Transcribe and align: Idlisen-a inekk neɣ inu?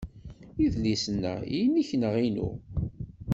Idlisen-a 0.63 1.33
inekk 1.65 1.89
neɣ 1.95 2.13
inu? 2.27 2.49